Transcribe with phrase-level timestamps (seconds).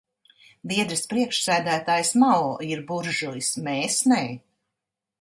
[0.71, 4.23] Biedrs priekšsēdētājs Mao ir buržujs, mēs nē.